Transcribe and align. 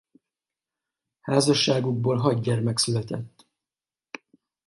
Házasságukból 1.21 2.17
hat 2.17 2.41
gyermek 2.41 2.77
született. 2.77 3.47